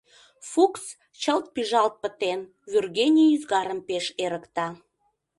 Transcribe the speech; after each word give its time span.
Фукс 0.49 0.83
чылт 1.21 1.45
пӱжалт 1.53 1.93
пытен, 2.01 2.39
вӱргене 2.71 3.23
ӱзгарым 3.35 3.79
пеш 3.87 4.05
эрыкта. 4.23 4.67